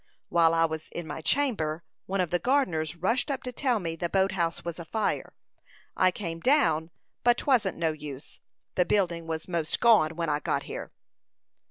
[0.29, 3.95] While I was in my chamber, one of the gardeners rushed up to tell me
[3.95, 5.35] the boat house was afire.
[5.95, 6.89] I came down,
[7.23, 8.39] but 'twasn't no use;
[8.73, 10.91] the building was most gone when I got here."